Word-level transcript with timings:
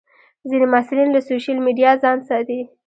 ځینې 0.49 0.65
محصلین 0.73 1.09
له 1.13 1.21
سوشیل 1.29 1.57
میډیا 1.65 1.91
ځان 2.03 2.17
ساتي. 2.29 2.59